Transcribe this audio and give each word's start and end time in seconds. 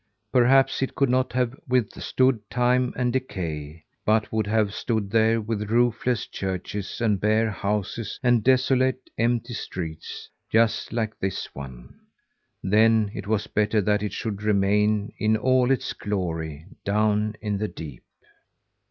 Perhaps 0.33 0.81
it 0.81 0.95
could 0.95 1.11
not 1.11 1.31
have 1.33 1.53
withstood 1.67 2.39
time 2.49 2.91
and 2.97 3.13
decay, 3.13 3.83
but 4.03 4.31
would 4.31 4.47
have 4.47 4.73
stood 4.73 5.11
there 5.11 5.39
with 5.39 5.69
roofless 5.69 6.25
churches 6.25 6.99
and 7.01 7.19
bare 7.21 7.51
houses 7.51 8.19
and 8.23 8.43
desolate, 8.43 9.11
empty 9.19 9.53
streets 9.53 10.27
just 10.49 10.91
like 10.91 11.19
this 11.19 11.53
one. 11.53 11.99
Then 12.63 13.11
it 13.13 13.27
was 13.27 13.45
better 13.45 13.79
that 13.79 14.01
it 14.01 14.11
should 14.11 14.41
remain 14.41 15.13
in 15.19 15.37
all 15.37 15.69
its 15.69 15.93
glory 15.93 16.65
down 16.83 17.35
in 17.39 17.59
the 17.59 17.67
deep. 17.67 18.03